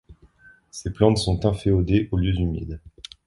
Ces 0.71 0.91
plantes 0.93 1.19
sont 1.19 1.45
inféodées 1.45 2.09
aux 2.11 2.17
lieux 2.17 2.33
humides. 2.33 2.81